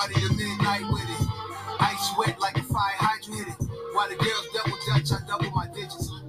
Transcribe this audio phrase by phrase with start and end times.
[0.00, 1.26] party to midnight with it.
[1.80, 3.56] Ice wet like a fire hydrant.
[3.92, 5.49] While the girls double dutch, I double.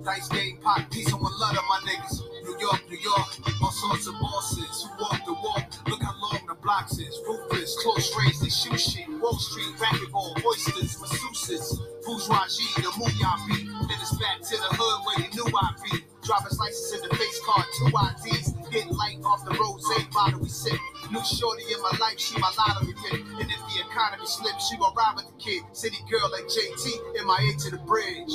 [0.04, 2.26] Dice game, pop, peace, I'ma love of my niggas.
[2.42, 3.30] New York, New York,
[3.62, 5.70] all sorts of bosses who walk the walk.
[5.88, 7.22] Look how long the blocks is.
[7.28, 9.06] Ruthless, close range, they shoot shit.
[9.22, 13.70] Wall Street, racquetball, oysters, masseuses, bourgeoisie, the Muyan beat.
[13.70, 16.02] Then it's back to the hood where you knew I'd be.
[16.26, 18.54] Driver's license in the face card, two IDs.
[18.74, 20.82] Getting light off the rose bottle we sip.
[21.12, 23.22] New shorty in my life, she my lottery pick.
[23.22, 25.62] And if the economy slips, she gon' ride with the kid.
[25.74, 28.34] City girl like JT, MIA to the bridge.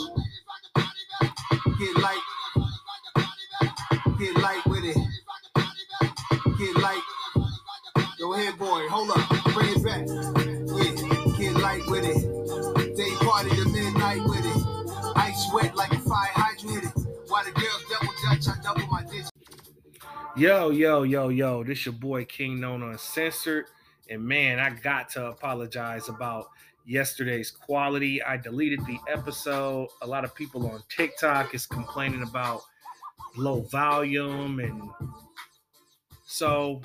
[1.79, 2.21] Get light,
[4.19, 4.97] get light with it.
[6.59, 7.03] Get light.
[8.19, 10.07] Yo, here, boy, hold up, bring it back.
[10.09, 12.97] Yeah, get light with it.
[12.97, 15.17] Day party to midnight with it.
[15.17, 16.95] Ice wet like a fire hydrant.
[17.29, 19.31] While the girls double dutch, I double my digits.
[20.35, 23.67] Yo, yo, yo, yo, this your boy King Known Uncensored.
[24.09, 26.49] And man, I got to apologize about
[26.87, 28.23] yesterday's quality.
[28.23, 29.89] I deleted the episode.
[30.03, 32.63] A lot of people on TikTok is complaining about
[33.37, 34.61] low volume.
[34.61, 34.83] And
[36.27, 36.81] so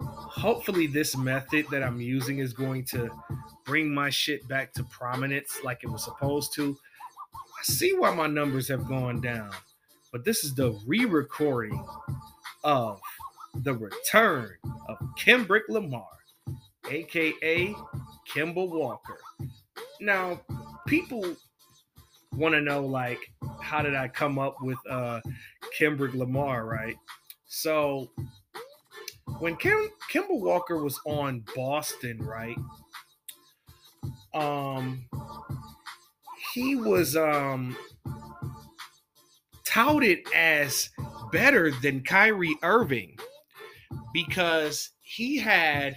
[0.00, 3.10] hopefully this method that I'm using is going to
[3.64, 6.76] bring my shit back to prominence like it was supposed to.
[7.34, 9.52] I see why my numbers have gone down,
[10.12, 11.84] but this is the re-recording
[12.64, 13.00] of
[13.54, 14.50] the return
[14.88, 16.08] of Kendrick Lamar,
[16.90, 17.74] aka
[18.28, 19.18] Kemba Walker.
[20.00, 20.40] Now,
[20.86, 21.36] people
[22.36, 23.18] want to know like
[23.60, 25.20] how did I come up with uh
[25.76, 26.96] Kendrick Lamar, right?
[27.46, 28.10] So
[29.38, 32.56] when Kim Kemba Walker was on Boston, right?
[34.34, 35.04] Um
[36.52, 37.76] he was um
[39.64, 40.90] touted as
[41.30, 43.16] better than Kyrie Irving
[44.12, 45.96] because he had,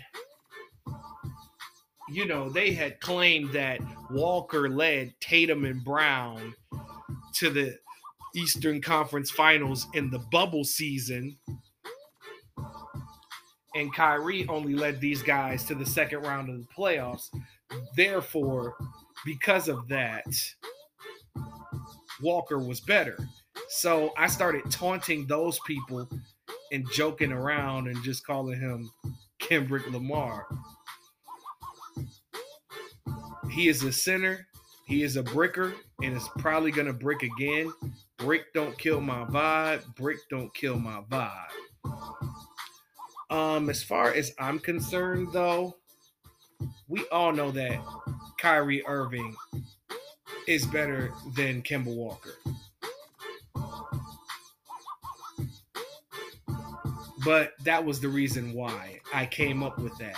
[2.14, 3.80] you know, they had claimed that
[4.12, 6.54] Walker led Tatum and Brown
[7.36, 7.78] to the
[8.36, 11.38] Eastern Conference Finals in the bubble season.
[13.76, 17.30] And Kyrie only led these guys to the second round of the playoffs.
[17.96, 18.76] Therefore,
[19.26, 20.26] because of that,
[22.22, 23.18] Walker was better.
[23.70, 26.08] So I started taunting those people
[26.72, 28.92] and joking around and just calling him
[29.40, 30.46] Kendrick Lamar.
[33.54, 34.48] He is a sinner,
[34.88, 37.72] he is a bricker, and is probably gonna brick again.
[38.18, 41.52] Brick don't kill my vibe, brick don't kill my vibe.
[43.30, 45.76] Um, as far as I'm concerned, though,
[46.88, 47.80] we all know that
[48.40, 49.36] Kyrie Irving
[50.48, 52.34] is better than Kemba Walker.
[57.24, 60.18] But that was the reason why I came up with that.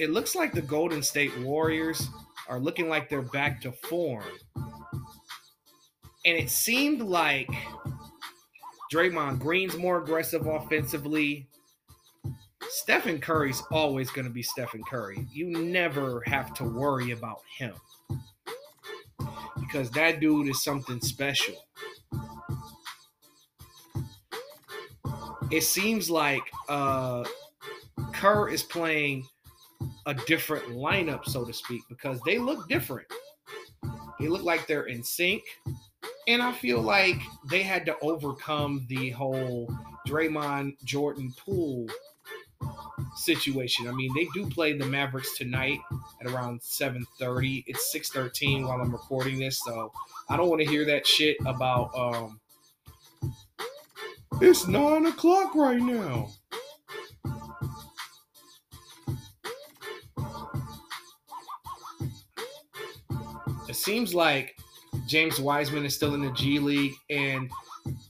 [0.00, 2.08] It looks like the Golden State Warriors
[2.48, 4.24] are looking like they're back to form.
[6.24, 7.50] And it seemed like
[8.90, 11.48] Draymond Green's more aggressive offensively.
[12.70, 15.26] Stephen Curry's always going to be Stephen Curry.
[15.30, 17.74] You never have to worry about him
[19.60, 21.66] because that dude is something special.
[25.50, 27.24] It seems like uh,
[28.14, 29.26] Kerr is playing
[30.06, 33.06] a different lineup, so to speak, because they look different.
[34.18, 35.42] They look like they're in sync.
[36.28, 37.16] And I feel like
[37.50, 39.72] they had to overcome the whole
[40.06, 41.86] Draymond Jordan Poole
[43.16, 43.88] situation.
[43.88, 45.80] I mean, they do play the Mavericks tonight
[46.20, 47.64] at around 7:30.
[47.66, 49.92] It's 6:13 while I'm recording this, so
[50.28, 52.40] I don't want to hear that shit about um
[54.40, 56.30] it's nine o'clock right now.
[63.80, 64.56] Seems like
[65.06, 67.50] James Wiseman is still in the G League and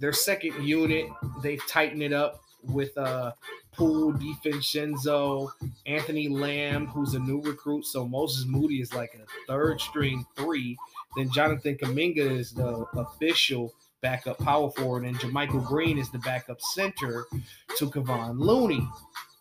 [0.01, 1.07] their second unit,
[1.45, 3.31] they've tightened it up with uh
[3.73, 5.49] Poole, DiVincenzo,
[5.87, 7.87] Anthony Lamb, who's a new recruit.
[7.87, 10.77] So Moses Moody is like a third string three.
[11.17, 16.61] Then Jonathan Kuminga is the official backup power forward, and JaMychal Green is the backup
[16.61, 17.27] center
[17.77, 18.87] to Kevon Looney.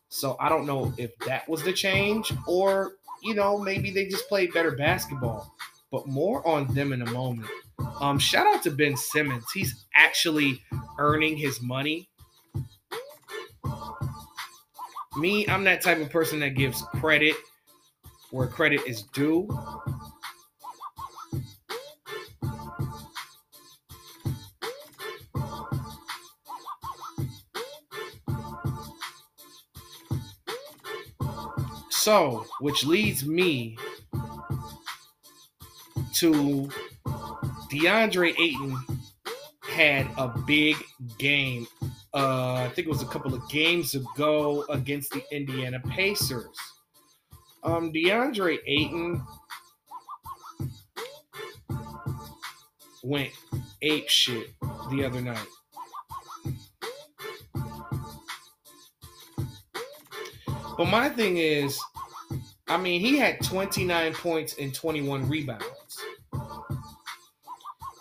[0.10, 2.94] So I don't know if that was the change, or
[3.24, 5.56] you know, maybe they just played better basketball.
[5.92, 7.50] But more on them in a moment.
[8.00, 9.46] Um, shout out to Ben Simmons.
[9.54, 10.62] He's actually
[10.98, 12.10] earning his money.
[15.18, 17.36] Me, I'm that type of person that gives credit
[18.32, 19.50] where credit is due.
[31.90, 33.78] So, which leads me
[36.20, 36.70] to
[37.72, 38.78] DeAndre Ayton
[39.64, 40.76] had a big
[41.18, 41.66] game.
[42.14, 46.58] Uh, I think it was a couple of games ago against the Indiana Pacers.
[47.64, 49.26] Um, DeAndre Ayton
[53.02, 53.32] went
[53.82, 54.48] ape shit
[54.92, 55.48] the other night.
[60.78, 61.80] But my thing is,
[62.68, 65.66] I mean, he had 29 points and 21 rebounds.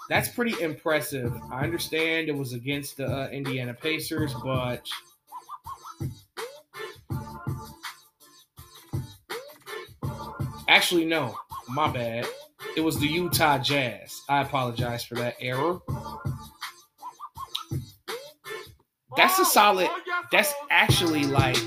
[0.09, 1.33] That's pretty impressive.
[1.53, 4.89] I understand it was against the uh, Indiana Pacers, but
[10.69, 11.37] actually, no,
[11.69, 12.27] my bad.
[12.77, 14.23] It was the Utah Jazz.
[14.29, 15.81] I apologize for that error.
[19.17, 19.89] That's a solid.
[20.31, 21.59] That's actually like.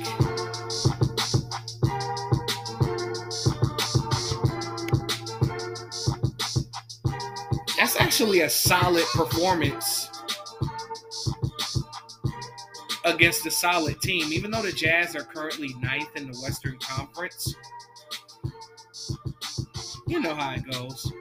[8.22, 10.08] Actually a solid performance
[13.04, 14.32] against a solid team.
[14.32, 17.56] Even though the Jazz are currently ninth in the Western Conference,
[20.08, 21.12] you know how it goes.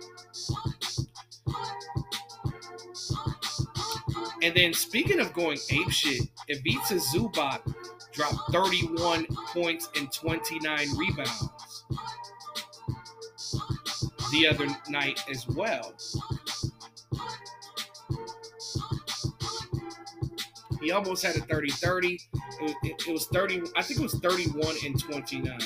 [4.43, 6.21] And then speaking of going ape shit,
[6.51, 7.63] Ivica Zubac
[8.13, 9.25] dropped 31
[9.55, 11.49] points and 29 rebounds
[14.33, 15.95] the other night as well.
[20.81, 22.09] He almost had a 30 30.
[22.15, 25.59] It was, it, it was 30, I think it was 31 and 29.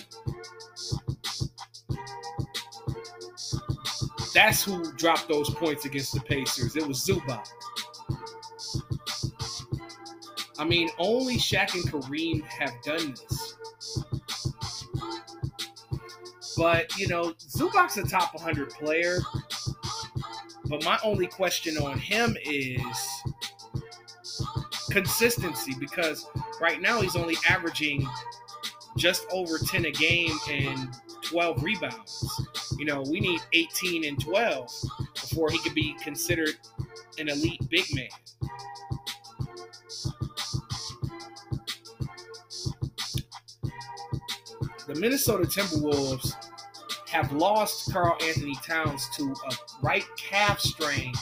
[4.35, 6.75] That's who dropped those points against the Pacers.
[6.77, 7.47] It was Zubac.
[10.59, 13.55] I mean, only Shaq and Kareem have done this.
[16.57, 19.19] But, you know, Zubac's a top 100 player.
[20.67, 22.87] But my only question on him is
[24.95, 26.29] consistency because
[26.61, 28.09] right now he's only averaging
[28.97, 30.89] just over 10 a game and
[31.23, 32.47] 12 rebounds.
[32.79, 34.71] You know, we need 18 and 12
[35.15, 36.55] before he could be considered
[37.19, 38.07] an elite big man.
[44.87, 46.35] The Minnesota Timberwolves
[47.09, 51.13] have lost Karl-Anthony Towns to a right calf strain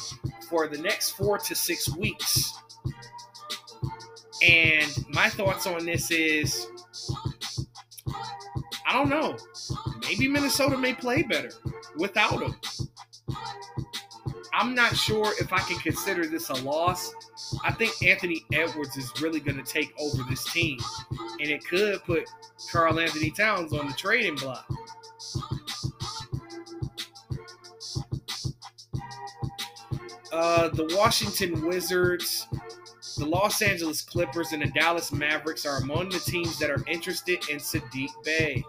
[0.51, 2.52] for the next four to six weeks.
[4.43, 6.67] And my thoughts on this is
[8.87, 9.37] I don't know.
[10.03, 11.51] Maybe Minnesota may play better
[11.97, 12.55] without him.
[14.53, 17.15] I'm not sure if I can consider this a loss.
[17.65, 20.79] I think Anthony Edwards is really going to take over this team,
[21.41, 22.29] and it could put
[22.71, 24.71] Karl-Anthony Towns on the trading block.
[30.33, 32.47] Uh, the Washington Wizards,
[33.17, 37.49] the Los Angeles Clippers, and the Dallas Mavericks are among the teams that are interested
[37.49, 38.65] in Saddiq Bey.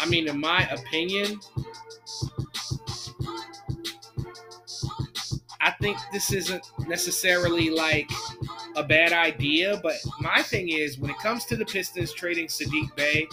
[0.00, 1.38] I mean, in my opinion,
[5.60, 8.10] I think this isn't necessarily like
[8.74, 12.94] a bad idea, but my thing is when it comes to the Pistons trading Saddiq
[12.96, 13.28] Bey,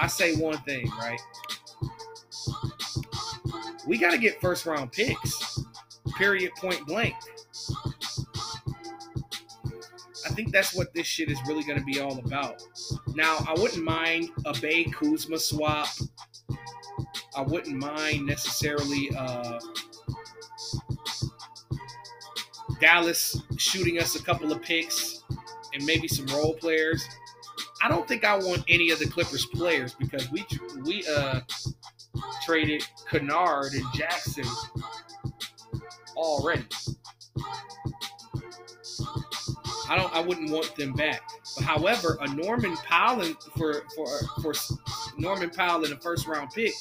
[0.00, 1.20] I say one thing, right?
[3.86, 5.60] We got to get first round picks,
[6.16, 7.14] period, point blank.
[10.24, 12.62] I think that's what this shit is really going to be all about.
[13.14, 15.88] Now, I wouldn't mind a Bey Kuzma swap.
[17.36, 19.58] I wouldn't mind necessarily uh,
[22.80, 25.22] Dallas shooting us a couple of picks
[25.72, 27.06] and maybe some role players.
[27.82, 30.44] I don't think I want any of the Clippers players because we
[30.84, 31.40] we uh
[32.44, 34.44] traded Kennard and Jackson
[36.16, 36.64] already.
[39.88, 40.14] I don't.
[40.14, 41.22] I wouldn't want them back.
[41.56, 44.06] But however, a Norman Powell for for
[44.40, 44.54] for
[45.18, 46.72] Norman Powell in a first round pick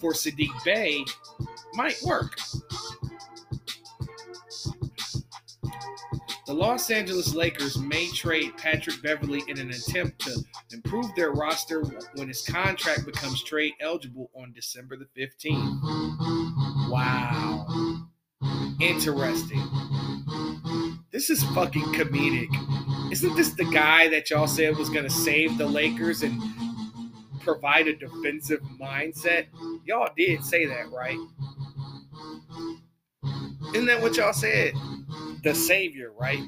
[0.00, 1.04] for Saddiq Bey
[1.74, 2.38] might work.
[6.54, 10.40] The Los Angeles Lakers may trade Patrick Beverley in an attempt to
[10.72, 11.82] improve their roster
[12.14, 16.90] when his contract becomes trade eligible on December the 15th.
[16.92, 18.06] Wow.
[18.80, 19.66] Interesting.
[21.10, 22.54] This is fucking comedic.
[23.10, 26.40] Isn't this the guy that y'all said was going to save the Lakers and
[27.40, 29.46] provide a defensive mindset?
[29.84, 31.18] Y'all did say that, right?
[33.74, 34.72] Isn't that what y'all said?
[35.44, 36.40] The savior, right?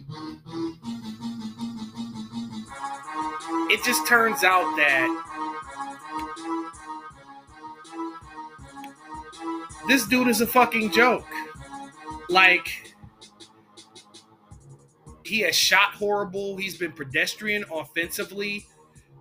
[3.68, 5.22] It just turns out that
[9.86, 11.26] this dude is a fucking joke.
[12.30, 12.94] Like,
[15.24, 16.56] he has shot horrible.
[16.56, 18.66] He's been pedestrian offensively,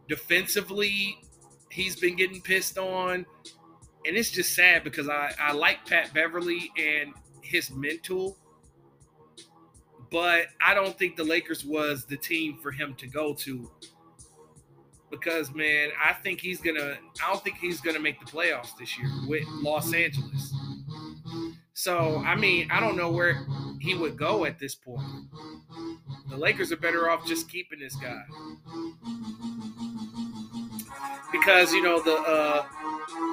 [0.08, 1.18] defensively.
[1.70, 3.26] He's been getting pissed on.
[4.06, 8.38] And it's just sad because I, I like Pat Beverley and his mental,
[10.12, 13.70] but I don't think the Lakers was the team for him to go to.
[15.12, 18.98] Because man, I think he's gonna I don't think he's gonna make the playoffs this
[18.98, 20.54] year with Los Angeles.
[21.74, 23.46] So I mean, I don't know where
[23.80, 25.02] he would go at this point.
[26.30, 28.24] The Lakers are better off just keeping this guy.
[31.32, 32.66] Because you know the uh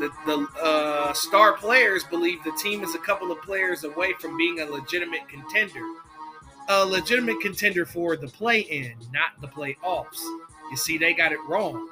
[0.00, 4.36] the, the uh, star players believe the team is a couple of players away from
[4.36, 5.80] being a legitimate contender.
[6.74, 10.22] A legitimate contender for the play in, not the playoffs.
[10.70, 11.86] You see, they got it wrong.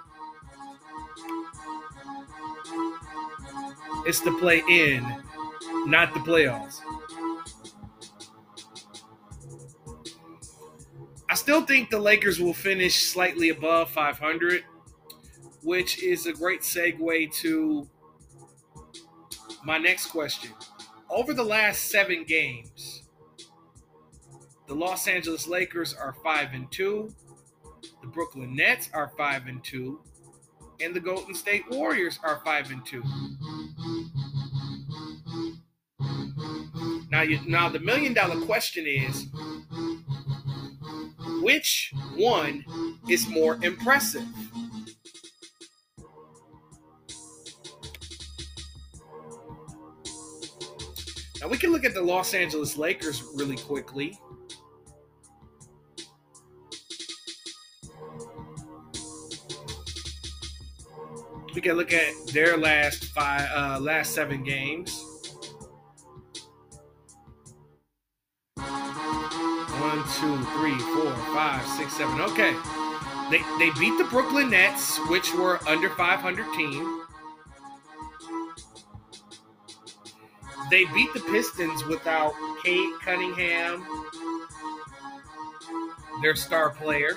[4.06, 5.04] It's the play in,
[5.84, 6.80] not the playoffs.
[11.28, 14.64] I still think the Lakers will finish slightly above 500
[15.62, 17.86] which is a great segue to
[19.62, 20.52] my next question.
[21.10, 22.99] Over the last seven games,
[24.70, 27.12] the Los Angeles Lakers are five and two,
[28.02, 29.98] the Brooklyn Nets are five and two,
[30.80, 33.02] and the Golden State Warriors are five and two.
[37.10, 39.26] Now, you, now the million dollar question is,
[41.42, 42.64] which one
[43.08, 44.22] is more impressive?
[51.40, 54.16] Now we can look at the Los Angeles Lakers really quickly.
[61.54, 65.04] We can look at their last five, uh, last seven games.
[68.56, 72.20] One, two, three, four, five, six, seven.
[72.20, 72.54] Okay,
[73.30, 77.02] they they beat the Brooklyn Nets, which were under 500 team.
[80.70, 83.84] They beat the Pistons without Cade Cunningham,
[86.22, 87.10] their star player.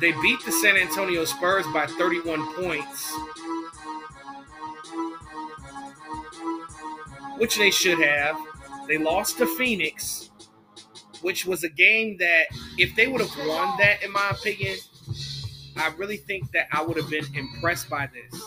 [0.00, 3.12] They beat the San Antonio Spurs by 31 points,
[7.38, 8.36] which they should have.
[8.86, 10.30] They lost to Phoenix,
[11.20, 12.46] which was a game that,
[12.78, 14.76] if they would have won that, in my opinion,
[15.76, 18.42] I really think that I would have been impressed by this.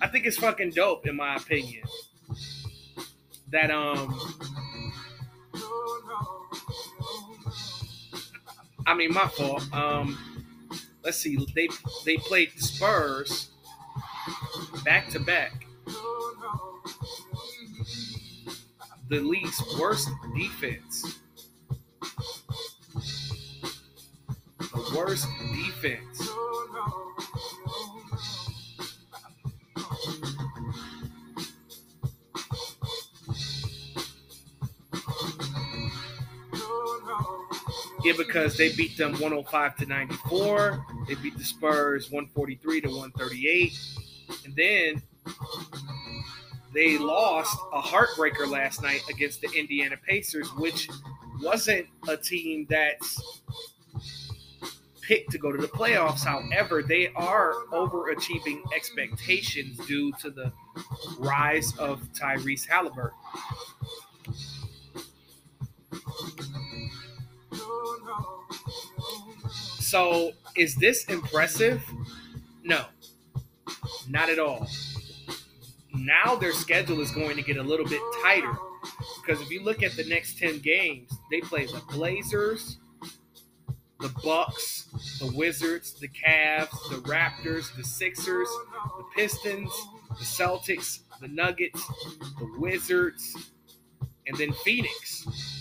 [0.00, 1.82] I think it's fucking dope, in my opinion.
[3.50, 4.18] That um,
[8.86, 9.64] I mean, my fault.
[9.74, 10.16] Um,
[11.02, 11.36] let's see.
[11.54, 11.68] They
[12.04, 13.50] they played the Spurs
[14.84, 15.66] back to back.
[19.08, 21.18] The league's worst defense.
[24.58, 26.28] The worst defense.
[38.06, 40.86] Yeah, because they beat them 105 to 94.
[41.08, 43.72] They beat the Spurs 143 to 138.
[44.44, 45.02] And then
[46.72, 50.88] they lost a heartbreaker last night against the Indiana Pacers, which
[51.42, 53.42] wasn't a team that's
[55.02, 56.24] picked to go to the playoffs.
[56.24, 60.52] However, they are overachieving expectations due to the
[61.18, 63.10] rise of Tyrese Haliburton.
[69.78, 71.82] So, is this impressive?
[72.62, 72.84] No,
[74.08, 74.66] not at all.
[75.94, 78.56] Now their schedule is going to get a little bit tighter
[79.24, 82.78] because if you look at the next 10 games, they play the Blazers,
[84.00, 84.88] the Bucks,
[85.20, 88.48] the Wizards, the Cavs, the Raptors, the Sixers,
[88.98, 89.70] the Pistons,
[90.10, 91.84] the Celtics, the Nuggets,
[92.38, 93.52] the Wizards,
[94.26, 95.55] and then Phoenix.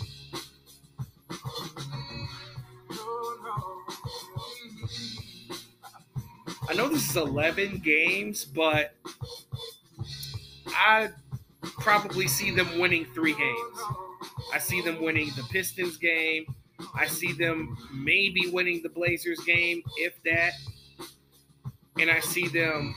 [6.67, 8.95] I know this is 11 games, but
[10.67, 11.09] I
[11.63, 13.79] probably see them winning three games.
[14.53, 16.45] I see them winning the Pistons game.
[16.93, 20.53] I see them maybe winning the Blazers game, if that.
[21.99, 22.95] And I see them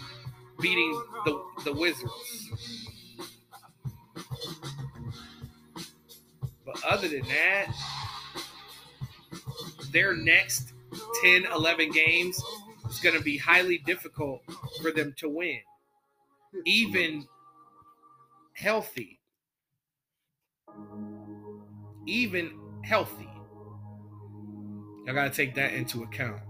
[0.61, 2.51] beating the, the Wizards.
[6.65, 7.75] But other than that,
[9.93, 10.73] their next
[11.23, 12.43] 10, 11 games
[12.89, 14.43] is going to be highly difficult
[14.81, 15.61] for them to win,
[16.65, 17.27] even
[18.55, 19.21] healthy.
[22.07, 23.29] Even healthy.
[25.09, 26.41] I got to take that into account.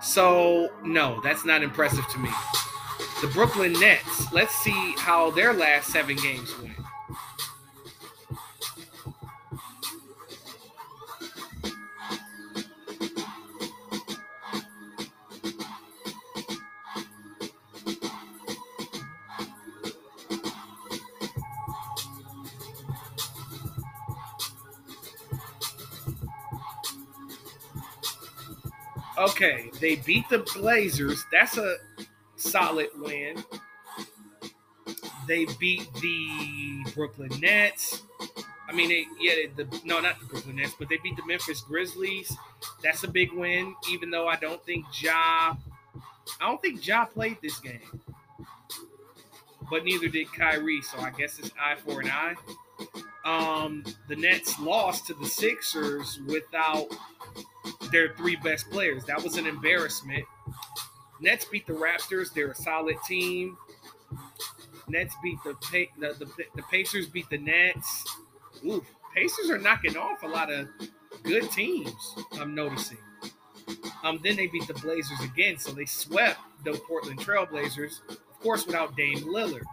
[0.00, 2.30] So, no, that's not impressive to me.
[3.22, 6.76] The Brooklyn Nets, let's see how their last seven games went.
[29.80, 31.24] They beat the Blazers.
[31.30, 31.76] That's a
[32.36, 33.44] solid win.
[35.26, 38.02] They beat the Brooklyn Nets.
[38.68, 41.60] I mean, they, yeah, the no, not the Brooklyn Nets, but they beat the Memphis
[41.62, 42.36] Grizzlies.
[42.82, 45.56] That's a big win, even though I don't think Ja, I
[46.40, 48.00] don't think Ja played this game,
[49.70, 50.82] but neither did Kyrie.
[50.82, 52.34] So I guess it's eye for an eye.
[53.24, 56.86] Um, the Nets lost to the Sixers without
[57.90, 59.04] their three best players.
[59.04, 60.24] That was an embarrassment.
[61.20, 62.32] Nets beat the Raptors.
[62.32, 63.56] They're a solid team.
[64.88, 65.54] Nets beat the
[65.98, 68.04] the, the, the Pacers beat the Nets.
[68.64, 70.68] Ooh, Pacers are knocking off a lot of
[71.22, 72.14] good teams.
[72.38, 72.98] I'm noticing.
[74.04, 78.66] Um, then they beat the Blazers again, so they swept the Portland Trailblazers, of course,
[78.66, 79.64] without Dame Lillard.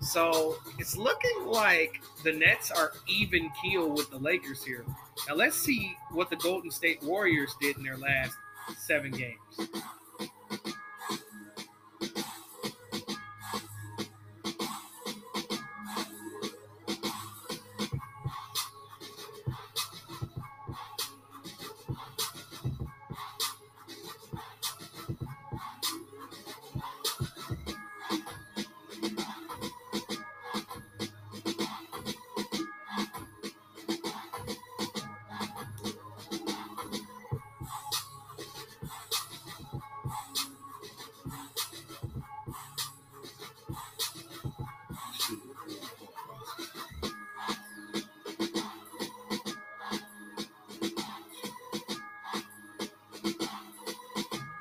[0.00, 4.84] So it's looking like the Nets are even keel with the Lakers here.
[5.28, 8.36] Now let's see what the Golden State Warriors did in their last
[8.78, 9.70] seven games.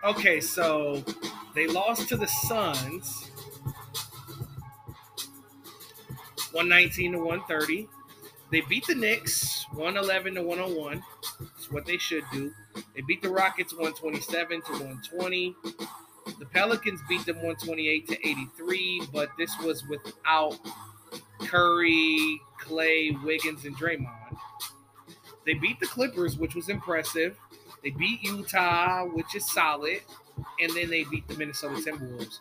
[0.06, 1.04] Okay, so
[1.56, 3.32] they lost to the Suns
[6.52, 7.90] 119 to 130.
[8.52, 11.04] They beat the Knicks 111 to 101.
[11.40, 12.54] That's what they should do.
[12.96, 15.56] They beat the Rockets 127 to 120.
[16.38, 20.60] The Pelicans beat them 128 to 83, but this was without
[21.40, 24.38] Curry, Clay, Wiggins, and Draymond.
[25.48, 27.38] They beat the Clippers, which was impressive.
[27.86, 30.02] They beat Utah, which is solid,
[30.60, 32.40] and then they beat the Minnesota Timberwolves.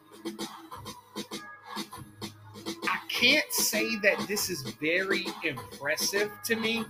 [2.88, 6.86] I can't say that this is very impressive to me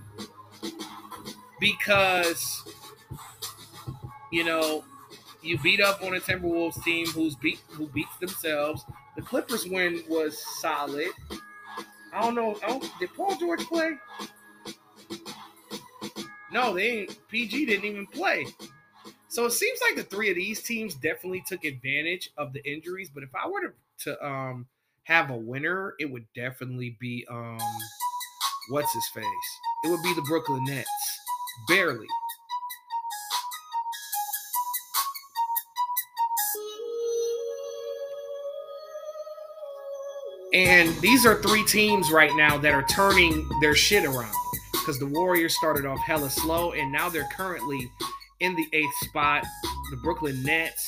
[1.59, 2.63] because
[4.31, 4.85] you know
[5.43, 8.85] you beat up on a Timberwolves team who's beat who beats themselves.
[9.17, 11.09] The Clippers win was solid.
[12.13, 12.57] I don't know.
[12.63, 13.97] I don't, did Paul George play?
[16.55, 17.09] No, they.
[17.27, 18.47] PG didn't even play.
[19.27, 23.11] So it seems like the three of these teams definitely took advantage of the injuries.
[23.13, 23.73] But if I were to,
[24.05, 24.65] to um
[25.03, 27.59] have a winner, it would definitely be um
[28.69, 29.25] what's his face?
[29.83, 30.89] It would be the Brooklyn Nets.
[31.67, 32.07] Barely.
[40.53, 44.33] And these are three teams right now that are turning their shit around
[44.85, 47.89] because the Warriors started off hella slow and now they're currently
[48.39, 49.43] in the eighth spot.
[49.91, 50.85] The Brooklyn Nets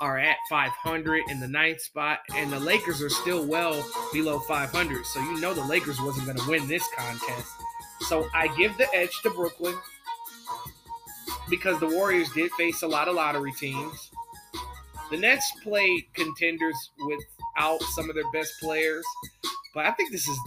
[0.00, 5.06] are at 500 in the ninth spot, and the Lakers are still well below 500.
[5.06, 7.48] So you know the Lakers wasn't going to win this contest.
[8.02, 9.76] So I give the edge to Brooklyn.
[11.50, 14.10] because the Warriors did face a lot of lottery teams.
[15.10, 16.76] The Nets played contenders
[17.06, 19.04] without some of their best players,
[19.74, 20.38] but I think this is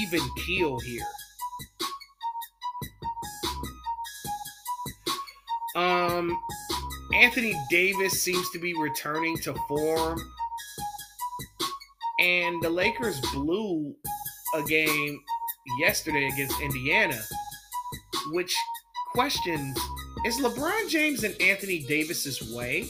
[0.00, 1.06] even keel here.
[5.74, 6.38] Um,
[7.14, 10.18] Anthony Davis seems to be returning to form,
[12.20, 13.94] and the Lakers blew
[14.54, 15.20] a game
[15.78, 17.20] yesterday against Indiana,
[18.32, 18.54] which
[19.12, 19.78] questions
[20.26, 22.88] is LeBron James and Anthony Davis's way?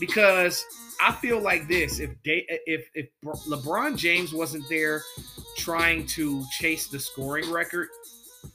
[0.00, 0.64] Because
[1.00, 5.02] I feel like this: if if if LeBron James wasn't there
[5.56, 7.88] trying to chase the scoring record,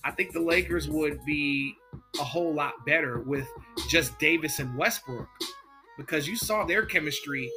[0.04, 1.76] I think the Lakers would be
[2.20, 3.48] a whole lot better with
[3.88, 5.28] just Davis and Westbrook
[5.98, 7.52] because you saw their chemistry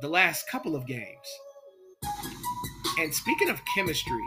[0.00, 1.06] the last couple of games.
[2.98, 4.24] And speaking of chemistry,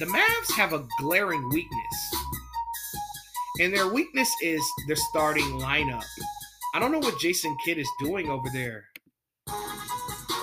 [0.00, 2.14] the Mavs have a glaring weakness.
[3.60, 6.04] And their weakness is their starting lineup.
[6.74, 8.84] I don't know what Jason Kidd is doing over there.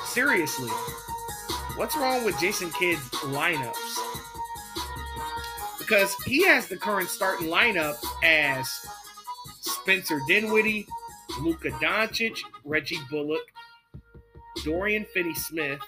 [0.05, 0.69] Seriously,
[1.75, 4.04] what's wrong with Jason Kidd's lineups?
[5.85, 8.67] Because he has the current starting lineup as
[9.61, 10.87] Spencer Dinwiddie,
[11.41, 13.43] Luka Doncic, Reggie Bullock,
[14.63, 15.79] Dorian Finney Smith,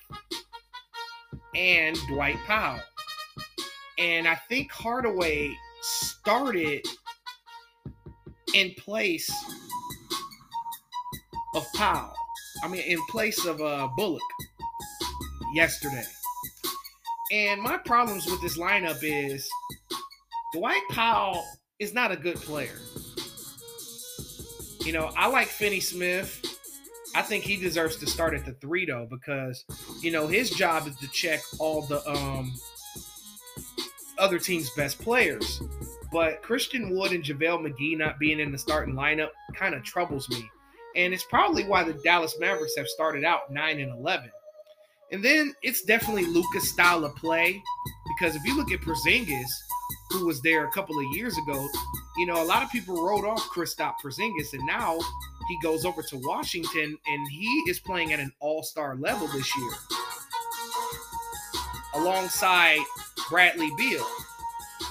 [1.56, 2.80] and Dwight Powell.
[3.98, 6.86] And I think Hardaway started
[8.54, 9.32] in place
[11.56, 12.14] of Powell.
[12.64, 14.22] I mean, in place of uh, Bullock
[15.56, 16.06] yesterday.
[17.32, 19.50] And my problems with this lineup is
[20.54, 21.44] Dwight Powell
[21.80, 22.80] is not a good player.
[24.86, 26.42] You know, I like Finney Smith.
[27.16, 29.66] I think he deserves to start at the three though, because
[30.02, 32.54] you know his job is to check all the um
[34.18, 35.62] other team's best players.
[36.12, 40.30] But Christian Wood and JaVale McGee not being in the starting lineup kind of troubles
[40.30, 40.50] me.
[40.96, 44.32] And it's probably why the Dallas Mavericks have started out 9 and 11.
[45.12, 47.62] And then it's definitely Luka's style of play
[48.18, 49.50] because if you look at Porzingis,
[50.12, 51.68] who was there a couple of years ago,
[52.18, 54.98] you know, a lot of people wrote off Kristaps Porzingis, and now
[55.50, 59.72] he goes over to Washington and he is playing at an all-star level this year,
[61.96, 62.80] alongside
[63.30, 64.06] Bradley Beal,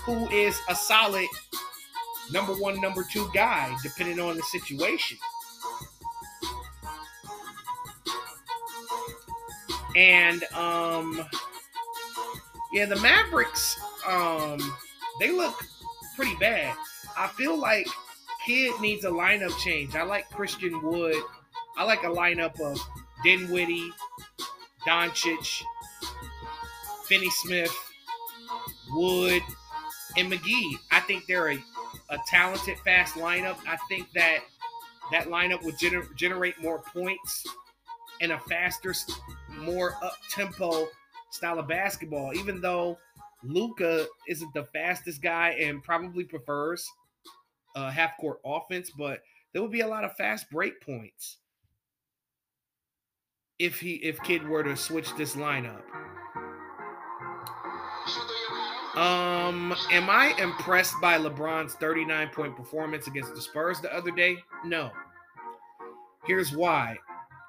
[0.05, 1.26] who is a solid
[2.33, 5.18] number one, number two guy, depending on the situation.
[9.94, 11.26] And um
[12.72, 14.59] yeah, the Mavericks um
[15.20, 15.55] they look
[16.16, 16.74] pretty bad.
[17.16, 17.87] I feel like
[18.44, 19.94] Kidd needs a lineup change.
[19.94, 21.22] I like Christian Wood.
[21.76, 22.79] I like a lineup of
[23.22, 23.90] Dinwiddie,
[24.87, 25.62] Doncic,
[27.05, 27.74] Finney Smith,
[28.92, 29.42] Wood,
[30.16, 30.74] and McGee.
[30.90, 31.59] I think they're a,
[32.11, 33.57] a talented, fast lineup.
[33.66, 34.38] I think that
[35.12, 37.44] that lineup would gener- generate more points
[38.20, 38.94] and a faster,
[39.59, 40.88] more up tempo
[41.31, 42.33] style of basketball.
[42.35, 42.98] Even though
[43.42, 46.88] Luka isn't the fastest guy and probably prefers
[47.75, 49.22] uh, half court offense, but
[49.53, 51.38] there would be a lot of fast break points
[53.59, 55.83] if he if Kidd were to switch this lineup.
[58.96, 64.37] Um, am I impressed by LeBron's 39 point performance against the Spurs the other day?
[64.64, 64.90] No.
[66.25, 66.96] Here's why.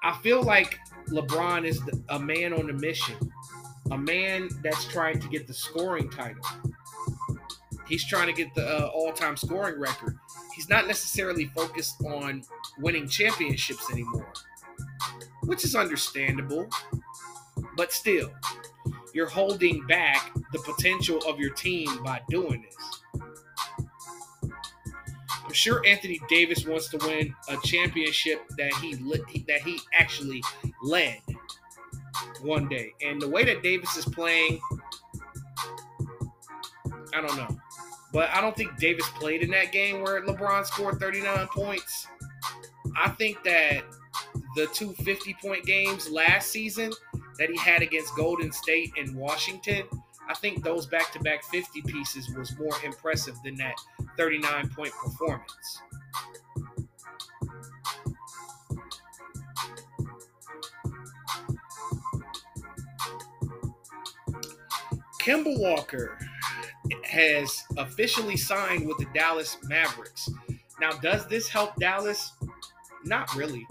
[0.04, 3.16] I feel like LeBron is the, a man on a mission,
[3.90, 6.42] a man that's trying to get the scoring title.
[7.86, 10.18] He's trying to get the uh, all time scoring record.
[10.54, 12.42] He's not necessarily focused on
[12.78, 14.32] winning championships anymore,
[15.44, 16.68] which is understandable.
[17.76, 18.30] But still,
[19.14, 23.30] you're holding back the potential of your team by doing this.
[25.44, 28.94] I'm sure Anthony Davis wants to win a championship that he
[29.46, 30.42] that he actually
[30.82, 31.20] led
[32.42, 32.92] one day.
[33.02, 34.60] And the way that Davis is playing,
[37.14, 37.48] I don't know.
[38.12, 42.06] But I don't think Davis played in that game where LeBron scored 39 points.
[42.96, 43.82] I think that
[44.56, 46.90] the two 50 point games last season
[47.38, 49.84] that he had against Golden State and Washington,
[50.28, 53.74] I think those back to back 50 pieces was more impressive than that
[54.16, 55.82] 39 point performance.
[65.28, 66.18] Kemba Walker
[67.04, 70.30] has officially signed with the Dallas Mavericks.
[70.80, 72.32] Now, does this help Dallas?
[73.04, 73.66] Not really.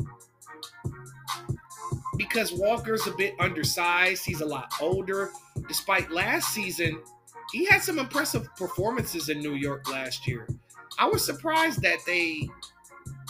[2.15, 5.31] Because Walker's a bit undersized, he's a lot older.
[5.67, 7.01] Despite last season
[7.51, 10.47] he had some impressive performances in New York last year.
[10.99, 12.47] I was surprised that they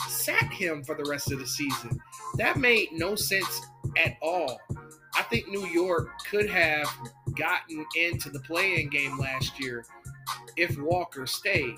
[0.06, 1.98] sat him for the rest of the season.
[2.36, 3.62] That made no sense
[3.96, 4.60] at all.
[5.14, 6.88] I think New York could have
[7.38, 9.84] gotten into the play-in game last year
[10.56, 11.76] if Walker stayed.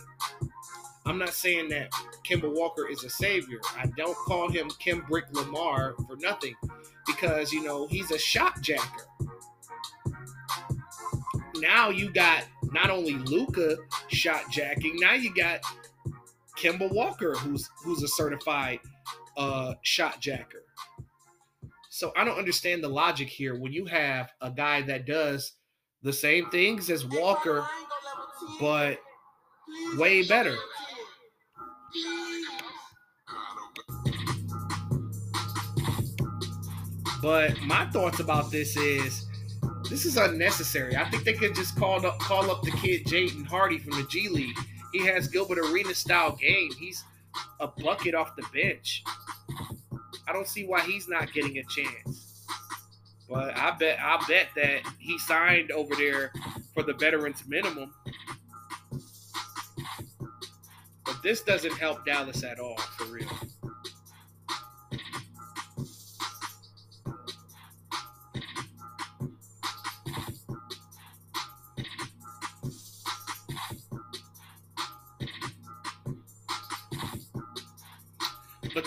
[1.06, 1.90] I'm not saying that
[2.28, 3.60] Kemba Walker is a savior.
[3.76, 6.54] I don't call him Kendrick Lamar for nothing
[7.06, 9.06] because you know he's a shot jacker.
[11.56, 13.76] Now you got not only Luka
[14.08, 15.60] shot jacking, now you got
[16.56, 18.80] Kemba Walker who's who's a certified
[19.36, 20.59] uh, shot jacker.
[22.00, 25.52] So I don't understand the logic here when you have a guy that does
[26.02, 27.62] the same things as Walker,
[28.58, 28.98] but
[29.98, 30.56] way better.
[37.20, 39.26] But my thoughts about this is
[39.90, 40.96] this is unnecessary.
[40.96, 44.06] I think they could just call up call up the kid Jaden Hardy from the
[44.08, 44.56] G League.
[44.94, 46.70] He has Gilbert Arena style game.
[46.78, 47.04] He's
[47.60, 49.04] a bucket off the bench.
[50.30, 52.46] I don't see why he's not getting a chance.
[53.28, 56.32] But I bet I bet that he signed over there
[56.72, 57.92] for the veterans minimum.
[61.04, 63.28] But this doesn't help Dallas at all, for real.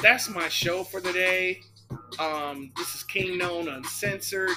[0.03, 1.61] That's my show for today.
[2.19, 4.49] Um, this is King Known Uncensored.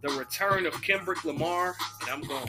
[0.00, 2.48] The return of Kendrick Lamar, and I'm gone.